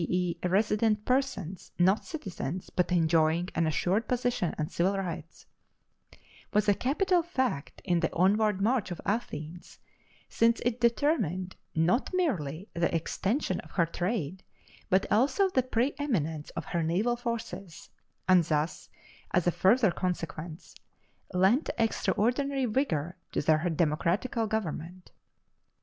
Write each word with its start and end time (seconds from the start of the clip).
e.,_ 0.09 0.49
resident 0.49 1.05
persons, 1.05 1.71
not 1.77 2.03
citizens, 2.03 2.71
but 2.71 2.91
enjoying 2.91 3.47
an 3.53 3.67
assured 3.67 4.07
position 4.07 4.55
and 4.57 4.71
civil 4.71 4.97
rights), 4.97 5.45
was 6.51 6.67
a 6.67 6.73
capital 6.73 7.21
fact 7.21 7.83
in 7.85 7.99
the 7.99 8.11
onward 8.11 8.59
march 8.59 8.89
of 8.89 8.99
Athens, 9.05 9.77
since 10.27 10.59
it 10.65 10.81
determined 10.81 11.55
not 11.75 12.09
merely 12.15 12.67
the 12.73 12.91
extension 12.95 13.59
of 13.59 13.69
her 13.69 13.85
trade, 13.85 14.41
but 14.89 15.05
also 15.11 15.49
the 15.49 15.61
preëminence 15.61 16.49
of 16.55 16.65
her 16.65 16.81
naval 16.81 17.15
forces 17.15 17.91
and 18.27 18.43
thus, 18.45 18.89
as 19.29 19.45
a 19.45 19.51
further 19.51 19.91
consequence, 19.91 20.73
lent 21.31 21.69
extraordinary 21.77 22.65
vigor 22.65 23.17
to 23.31 23.43
her 23.59 23.69
democratical 23.69 24.47
government. 24.47 25.11